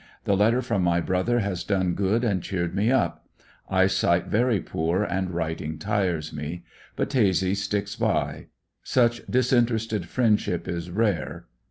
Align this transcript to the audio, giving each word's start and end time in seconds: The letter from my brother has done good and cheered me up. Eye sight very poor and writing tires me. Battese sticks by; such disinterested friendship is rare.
The 0.23 0.35
letter 0.35 0.63
from 0.63 0.81
my 0.81 0.99
brother 0.99 1.41
has 1.41 1.63
done 1.63 1.93
good 1.93 2.23
and 2.23 2.41
cheered 2.41 2.73
me 2.73 2.91
up. 2.91 3.23
Eye 3.69 3.85
sight 3.85 4.25
very 4.29 4.59
poor 4.59 5.03
and 5.03 5.29
writing 5.29 5.77
tires 5.77 6.33
me. 6.33 6.63
Battese 6.97 7.55
sticks 7.55 7.95
by; 7.95 8.47
such 8.81 9.21
disinterested 9.29 10.07
friendship 10.07 10.67
is 10.67 10.89
rare. 10.89 11.45